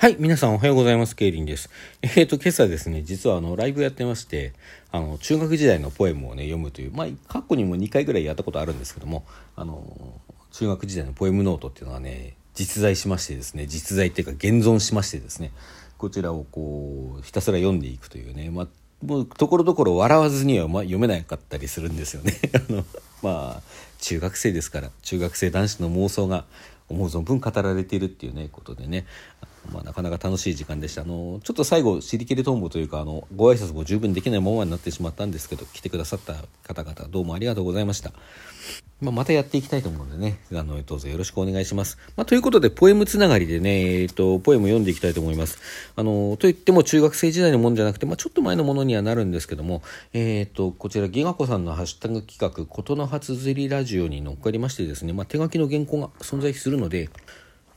[0.00, 1.16] はい、皆さんおはようございます。
[1.16, 1.70] ケイリンです。
[2.02, 4.52] えっ、ー、と、今朝ですね、実はあの、ライブやってまして、
[4.92, 9.26] あの、中学時代のポエムをね、読むという、まあ、過去にも2回ぐらいやったことあるんですけども、
[9.56, 9.82] あの、
[10.52, 15.50] 中学時代のポエムノートっていうのはね、実在しましてですね、実在っていうか現存しましてですね、
[15.96, 18.68] こちらをこう、ひたすら読んでいくというね、まあ、
[19.04, 22.38] もう、ところどころ笑わずには、ま、読めなかったりするんですよね。
[22.54, 22.84] あの、
[23.20, 23.62] まあ、
[24.00, 26.44] 中学生ですから、中学生男子の妄想が
[26.88, 29.06] 思う存分語られているっていうね、ことでね、
[29.72, 31.02] まあ、なかなか楽しい時間でした。
[31.02, 38.12] あの、ちょっと最後、尻切れトンボというか、あの、ご挨拶も十分できないままになってしまったんですけど、来てくださった方々、どうもありがとうございました。
[39.00, 41.98] まあ、またやっていきたいと思うのでね、あの、どうぞよろしくお願いします。
[42.16, 45.58] まあ、ということで、ポエムつながりでね、えっ、ー、と、ポエム読んでいきたいと思います。
[45.94, 57.08] あの、といっても中学生時代のもんじゃなくて、まあ、ちょっと前のものにはなるんですけども、えっ、ー、と、こちら、ギガ子さんのハッシュタグ企画、ことの初釣りラジオに乗っかりましてですね、まあ、手書きの原稿が存在するので、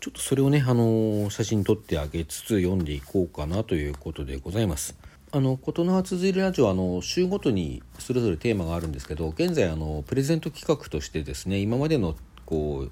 [0.02, 4.98] ちょっとそれをね、あの写真撮ってあげつつ読んでいこうかなということでございます。
[5.32, 12.16] あの、ことの初釣りラジオあの、週ごとにそれぞれテーマがあるんですけど、現在、あの、プレゼント企画としてですね、今までの、
[12.48, 12.88] こ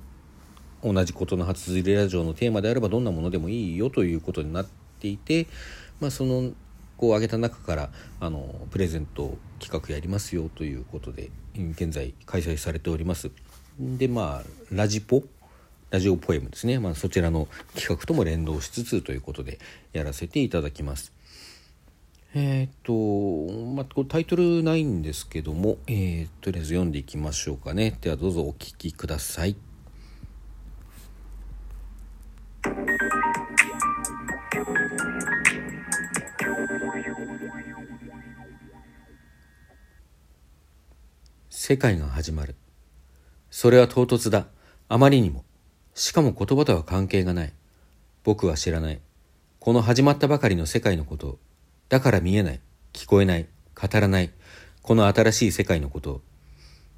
[0.84, 4.68] う、同じことの初釣りラジオのテーマであればどんなものでもいいよということになっ
[5.00, 5.48] ていて、
[6.00, 6.52] まあ、その、
[6.96, 13.32] こう、挙げた中から、あの、プレゼント企画やりますよということで、現在開催されております。
[13.80, 15.24] で、まあ、ラジポ
[15.92, 19.60] ラジオポエムですね、まあ、そちらの企画とも連動しつつということで
[19.92, 21.14] やらせていただきます。
[22.36, 27.98] えっ、と、まあ、これタイトルないんですけども、えー、とりあえず読んでいきましょうかね。
[28.02, 29.56] ではどうぞお聞きください。
[41.50, 42.56] 世界が始まる。
[43.50, 44.48] それは唐突だ。
[44.88, 45.46] あまりにも。
[45.94, 47.54] しかも言葉とは関係がない。
[48.24, 49.00] 僕は知らない。
[49.60, 51.40] この始まったばかりの世界のこと。
[51.90, 52.62] だから見えない、
[52.94, 54.32] 聞こえない、語らない、
[54.82, 56.22] この新しい世界のこと。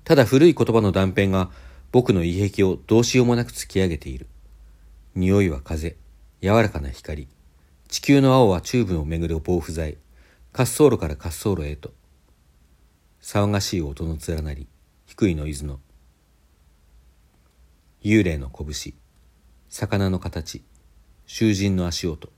[0.03, 1.51] ただ古い言葉の断片が
[1.91, 4.27] 僕の胃壁をどうしようもなく突き上げている。
[5.15, 5.97] 匂いは風、
[6.41, 7.27] 柔らかな光。
[7.87, 9.97] 地球の青はチューブをめぐる防腐剤。
[10.53, 11.93] 滑走路から滑走路へと。
[13.21, 14.67] 騒がしい音の連なり、
[15.05, 15.79] 低いノイズの。
[18.03, 18.95] 幽霊の拳、
[19.69, 20.63] 魚の形、
[21.27, 22.29] 囚人の足音。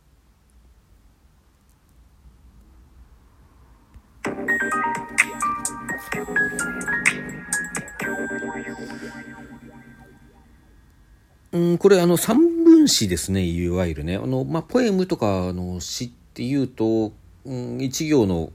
[11.54, 14.18] うん、これあの三分詞ですね、いわゆるね。
[14.18, 17.14] あの、まあ、ポエムとかの詩っていうと、
[17.46, 18.52] うん、一行の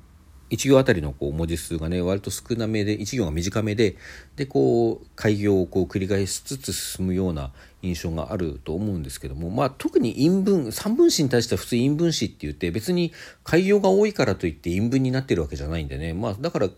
[0.50, 3.96] 1行あたりのこう文字数がね割と少なめで1行が短めで
[4.36, 7.50] でこう開業をこう繰り返しつつ進むような
[7.82, 13.12] 印象があると思うんですけども、まあ、特に陰文三分詞に対しては普通陰文詞って言って別に
[13.44, 16.68] 開業が多いからといって陰文になってるわけじゃないんでね、まあ、だから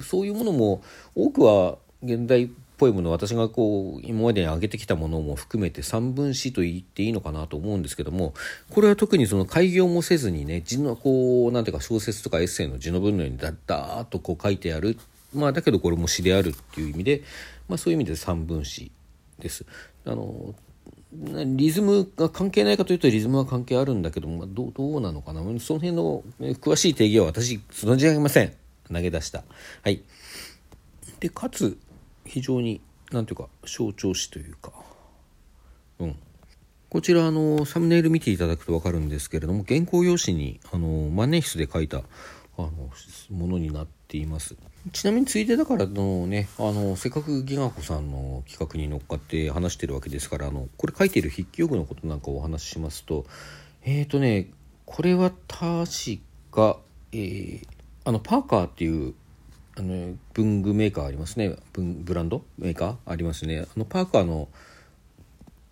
[0.00, 0.82] そういうものも
[1.14, 8.34] 多くは現代ポエムの私がこう今までに挙げてきたものも含めて三分詞と言っていいのかなと思うんですけども
[8.70, 14.98] これは特にその開業もせずにね字のこうなんていうか小説とかエッセイの字の文のようにだだーっとこう書いてある。
[15.34, 17.22] まあだけどこれも詩であるっていう意味で、
[17.68, 18.90] まあ、そういう意味で三分詞
[19.38, 19.66] です。
[20.04, 20.54] あの
[21.12, 25.40] リズムが関係ないかというとリズムは関係あるんだけども、まあ、どどうなのかな。
[25.60, 28.52] その辺の詳しい定義は私存じ上げません。
[28.92, 29.44] 投げ出した。
[29.82, 30.02] はい。
[31.20, 31.78] でかつ
[32.26, 32.80] 非常に
[33.12, 34.72] 何ていうか象徴詞というか。
[35.98, 36.16] うん。
[36.88, 42.02] こちらあのサムネイル見ていただくと分かるんですけれども原稿用紙にあの万年筆で書いたあ
[42.58, 42.70] の
[43.30, 44.56] ものになっています。
[44.92, 53.26] ちなみについでだからのねあのせっかくギガ子さんの企画に乗っかって話してるわけですからあのこれ書いている筆記用具のことなんかをお話ししますと
[53.84, 54.50] えっ、ー、とね
[54.84, 56.20] これは確
[56.52, 56.78] か、
[57.10, 57.66] えー、
[58.04, 59.14] あのパーカーっていう
[59.78, 61.56] あの文具メーカーありますね。
[61.74, 63.66] ブランドメーカーありますね。
[63.74, 64.48] あのパーカーの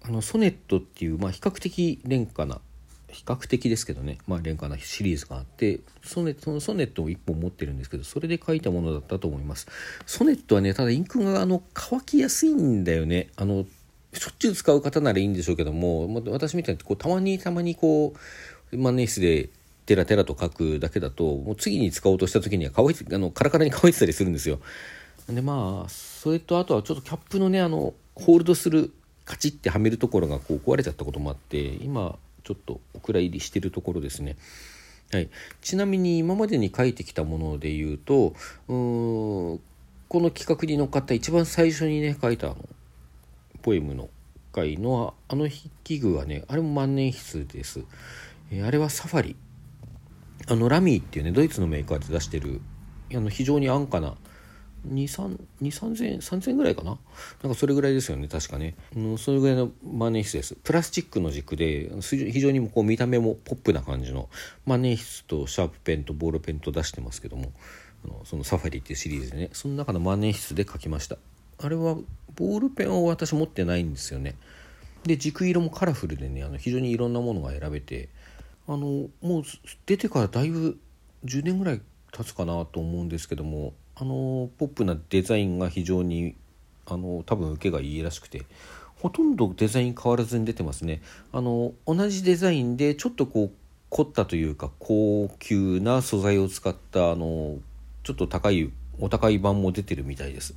[0.03, 2.60] あのソネットっていう、まあ、比較的廉価な
[3.08, 9.67] 比較的ですけどね、まあ、廉価なシリーズがあってソネそのソネットを1本持ってるんですけどそれで書いたものだったと思います。
[10.05, 13.29] ソネットはねただインクがあの乾きやすいんだよね。
[13.37, 13.64] あの
[14.12, 18.14] しょっちゅう使う方ならいいんでしょうけども私みたいにこうたまにたまにこ
[18.73, 19.50] う万年筆で
[19.86, 24.60] テラテラと書くだけだともう次に使おうとした時には乾いあのカラカラに乾いてたりするんですよ。
[25.28, 28.92] でまあそれとあとはちょっとキャップのねあのホールドする
[29.25, 34.36] カチッてはめるところがこう壊れちゃったこともあって今ちょっとお蔵入りしてるところですね。
[35.12, 35.28] はい、
[35.60, 38.34] ちなみに今までに書いてきたもので言うとう
[38.69, 39.60] こ
[40.12, 42.56] の企画に乗っかった一番最初にね書いたあの
[43.62, 44.08] ポエムの
[44.52, 47.84] 回のあの筆記具はねあれも万年筆です、
[48.50, 49.36] え、あれはサファリ。
[50.49, 52.61] あのラミーっていうねドイツのメーカーで出してる
[53.14, 54.14] あの非常に安価な
[54.87, 55.38] 23000
[56.05, 56.99] 円3000円ぐらいかな？
[57.43, 60.56] なんかそれぐらいですよね確かね、うん、それぐらいの万年筆です。
[60.56, 64.29] プラスチックの軸で非常にこう見た目もポップな感じの
[64.67, 67.52] 万年筆とシャープペンとボールペンと出してますけども
[68.05, 71.17] あのそのサファリっていうシリーズでねその中の万年筆で書きました。
[71.62, 71.96] あれは
[72.37, 74.35] ボールペンを私持ってないんですよね。
[75.05, 78.11] で軸色もカラフルでねあの非常にいろんなものが選べて
[78.66, 79.43] あのもう
[79.87, 80.78] 出てからだいぶ
[81.25, 81.81] 10年ぐらい
[82.12, 86.34] 経つかなと思うんですけどもあのポップなデザインが非常に
[86.87, 88.44] あの多分受けがいいらしくて
[88.96, 91.02] ほとんどデザイン変わらずに出てますね。
[91.32, 93.50] あの同じデザインでちょっとこう
[93.90, 97.58] 凝ったというか高級な素材を使ったあの
[98.02, 100.55] ちょっと高いお高い版も出てるみたいです。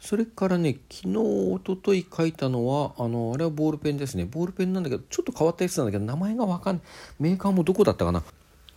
[0.00, 4.26] それからね昨日おととい書いたのはあのあれはボールペンですね。
[4.26, 6.84] ボールペンなんだけどちょっと変わったやつなんだけど名前がわかんない。
[7.20, 8.22] メーカーもどこだったかな。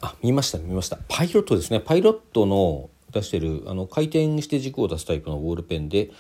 [0.02, 1.00] あ見ました見ました。
[1.10, 1.80] パイロットですね。
[1.80, 6.12] パイロットの出してるあの回転して軸を出すタイプのボールペンで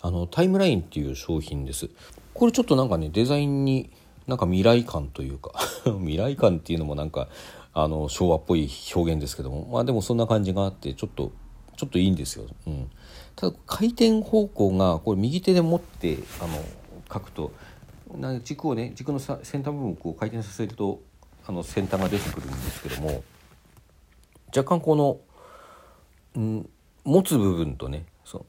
[0.00, 1.88] あのタイムラインっていう商品です。
[2.34, 3.90] これちょっとなんかねデザインに
[4.26, 5.52] なんか未来感というか
[6.00, 7.28] 未来感っていうのもなんか
[7.72, 9.68] あの昭和っぽい表現ですけども。
[9.70, 11.32] まあでもそんな感じがあってちょっと
[11.76, 12.90] ちょっといいんですよ、うん、
[13.34, 16.62] ただ回転方向がこれ右手で持ってあの
[17.12, 17.52] 書くと
[18.42, 21.00] 軸をね軸の先端部分をこう回転させると
[21.46, 23.22] あの先端が出てくるんですけども
[24.54, 25.20] 若干この
[26.36, 26.68] うん、
[27.04, 28.44] 持つ部分とねそ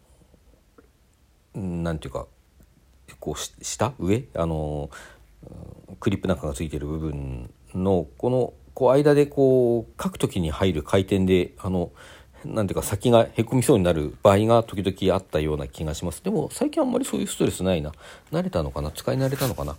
[1.56, 2.28] のなんていうか
[3.20, 4.90] こう下上あの
[6.00, 11.92] クリップなんかがついてる部分のこのこう間でこう書く時に入る回転であの
[12.46, 16.24] なんていうか先がへこみそうになる場合が時々あったような気がします。
[16.24, 17.92] でも最近あんまりそういうストレスないな。
[18.32, 18.92] 慣れたのかな？
[18.92, 19.76] 使い慣れたのかな？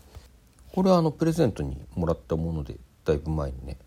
[0.74, 3.78] これはあのプレゼントにもらったものでだいぶ前にね。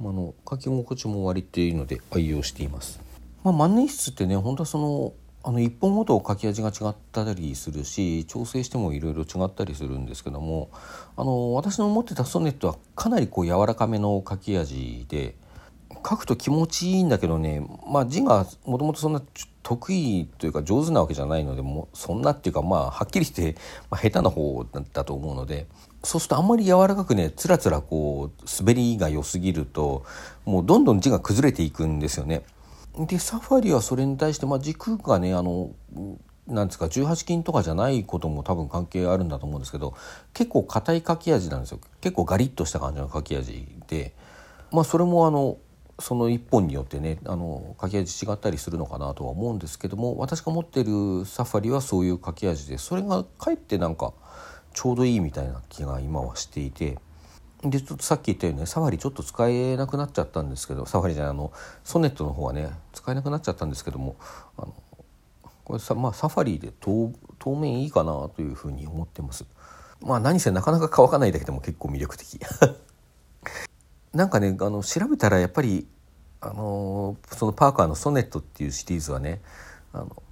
[0.00, 3.00] あの書き心地も割っていいので愛用しています。
[3.44, 5.12] まあ、万年筆ってね本当はその
[5.44, 10.70] あの1本ごと書き味が違ったりするし調整してもいろいろ違ったりするんですけども
[11.16, 15.34] あの私の持ってたソネットはかなりこう柔らかめの書き味で
[16.06, 19.22] 書くと気持ちいいんだけどね、まあ、字がもともとそんな
[19.62, 23.54] 得意というか上手なわけじゃないのでもそんなっていうかまあはっきりして、
[23.90, 25.66] まあ、下手な方だと思うので
[26.02, 30.04] そうするとあんまり柔らかくねつらつらこう滑りが良すぎると
[30.44, 32.42] もうどんどん字が崩れていくんですよね。
[32.98, 35.70] でサファリはそれに対して、まあ、軸がねあの
[36.46, 39.94] なんですか18金とかじゃないことも多分関係あるんだと思うんですけど
[40.34, 44.12] 結構硬い書き味なんですよ結構ガリッとした感じの書き味で
[44.70, 45.56] まあそれもあの
[46.02, 54.12] その1本によってねあの書き味違ったりするのかなとは思うんですけども私が持ってるサファリはそういう書き味でそれがかえってなんか
[54.74, 56.98] ちょうどいいみたいな気が今はしていて。
[57.62, 61.52] でちょっとさっき言ったようにねサファリちょっと使えなくなっちゃったんですけどサファリじゃないあの
[61.84, 64.16] ソネットの方はね使えなくなっちゃったんですけども
[64.56, 64.74] あの
[65.62, 69.46] これさ、まあ、サファリで当当面いいかなというふうに思ってます。
[70.00, 72.40] まあ何せなかなか乾かないだけでも結構魅力的
[74.12, 75.86] なんかねあの調べたらやっぱり
[76.40, 79.40] あのそのパーカーのソネットっていうシリーズはね
[79.92, 80.22] あの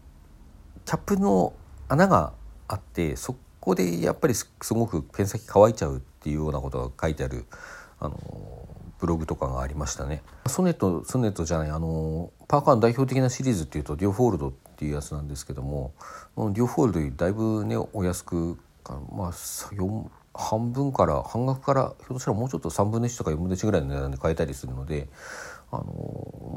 [0.84, 1.52] キャップの
[1.88, 2.32] 穴が
[2.68, 7.46] あってそこでやっぱりすごくペン先乾いちゃうっていうようなことが書いてある
[8.00, 8.18] あの
[8.98, 10.22] ブログとかがありましたね。
[10.46, 15.94] ソネットソネットじゃないあのパーカーの代表的なシリーズっていうとデュオフォールドっていうやつなんですけども
[16.36, 18.58] Duofold よりだいぶねお安く
[19.12, 19.32] まあ
[20.34, 25.08] 半分から半額からひょっとしたらもうちょっと3分の1とか4分の1ぐらいの値段で買えたりするので
[25.72, 25.84] あの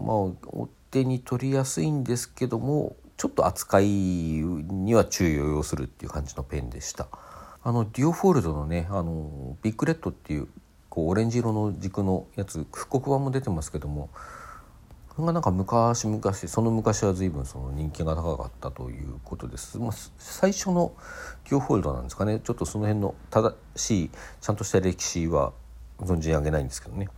[0.06, 0.16] まあ
[0.56, 7.08] お手に取りやすいんですけどもちょっと扱いには注意を要するっていう感じのペンでした。
[7.66, 10.48] あの Duofold のねあの Big Red っていう
[10.90, 14.10] こうオレンジ色の軸のやつ復刻版も出てますけども
[15.16, 20.94] これがなんか昔々その昔は随分その人気が高かったということです、まあ、最初の
[21.46, 22.40] デュオフォールドなんですかね。
[22.44, 24.10] ちょっとその辺の正しい
[24.42, 25.54] ちゃんとした歴史は
[26.00, 27.10] 存じ上げないんですけどね。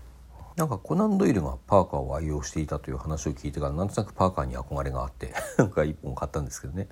[0.58, 6.90] なんかコナン・ドイルがパーカーを愛用していたという話を聞いてからなんとなくパーカーに憧れがあって なんか1本買ったんですけどね。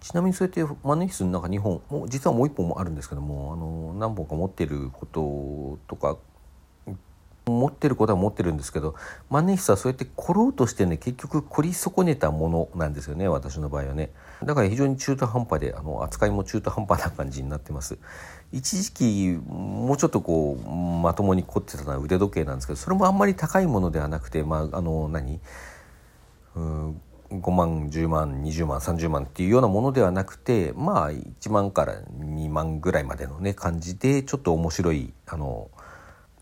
[0.00, 6.18] ちなみにそうやって万年筆の中2本も実はもう1本もあるんですけどもあの何本か持ってることとか
[7.48, 8.96] 持ってることは持ってるんですけど
[9.30, 14.10] 万年筆はそうやって凝ろうとしてね結局凝り損ねたものなんですよね私の場合はね。
[14.44, 17.98] だから非常に中途半端であの扱いも中途半端な感じになってます。
[18.52, 20.70] 一時期もうちょっとこう
[21.02, 25.40] まともに凝ってたのは腕時計なんですけどそれもあんまり高いものではなくてまああの何
[26.56, 27.00] うん
[27.30, 35.70] 5万10万20万30万っていうようなものではなくてまあ1万から2万ぐらいまでのね感じでちょっと面白いあの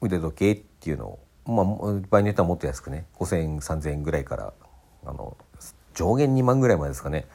[0.00, 4.52] 腕時計ってていうのをまあ場合によってはもっと安くね5,000円3,000円ぐらいから
[5.06, 5.36] あの
[5.94, 7.26] 上限2万ぐらいまでですかね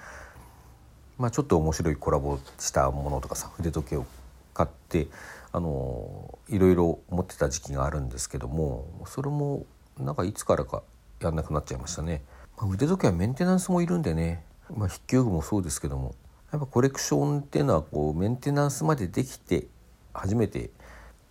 [1.17, 4.05] まあちょっと面白いコラボしたものとかさ腕時計を
[4.53, 5.07] 買って
[5.51, 9.65] あのいろいろ持ってた時期があるんですけどもそれも
[9.97, 10.83] なんかいつからか
[11.19, 12.21] やんなくなっちゃいましたね。
[12.57, 14.43] まあ、腕時計はメンテナンスもいるんでね、
[14.75, 16.13] まあ、筆記用具もそうですけども
[16.51, 19.67] やっぱコレクションっていうのはこうメンテナンスまでできて
[20.13, 20.69] 初めて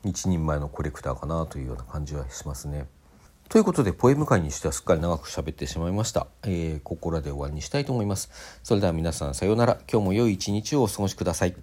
[0.08, 2.86] 一人前のコレクターかなというような感じはしますね。
[3.48, 6.26] ということで、ポエム界にしてはすっかり長く喋ってしまいました。
[6.44, 8.30] えー、ここらで終わりにしたいと思います。
[8.62, 9.78] それでは皆さんさようなら。
[9.90, 11.54] 今日も良い一日をお過ごしください。